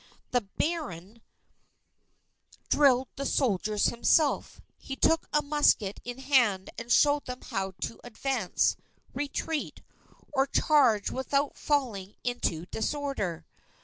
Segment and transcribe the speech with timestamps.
[0.31, 1.21] The Baron
[2.69, 4.59] drilled the soldiers himself.
[4.75, 8.75] He took a musket in hand and showed them how to advance,
[9.13, 9.83] retreat,
[10.33, 13.45] or charge without falling into disorder.